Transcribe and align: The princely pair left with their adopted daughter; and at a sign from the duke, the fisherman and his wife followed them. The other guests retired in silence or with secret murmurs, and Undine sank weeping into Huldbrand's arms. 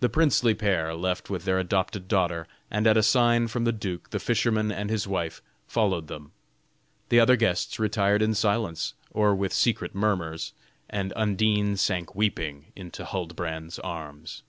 The 0.00 0.10
princely 0.10 0.52
pair 0.52 0.92
left 0.94 1.30
with 1.30 1.46
their 1.46 1.58
adopted 1.58 2.08
daughter; 2.08 2.46
and 2.70 2.86
at 2.86 2.98
a 2.98 3.02
sign 3.02 3.48
from 3.48 3.64
the 3.64 3.72
duke, 3.72 4.10
the 4.10 4.18
fisherman 4.20 4.70
and 4.70 4.90
his 4.90 5.08
wife 5.08 5.40
followed 5.66 6.08
them. 6.08 6.32
The 7.08 7.20
other 7.20 7.36
guests 7.36 7.78
retired 7.78 8.20
in 8.20 8.34
silence 8.34 8.92
or 9.10 9.34
with 9.34 9.54
secret 9.54 9.94
murmurs, 9.94 10.52
and 10.90 11.14
Undine 11.16 11.78
sank 11.78 12.14
weeping 12.14 12.70
into 12.76 13.02
Huldbrand's 13.02 13.78
arms. 13.78 14.42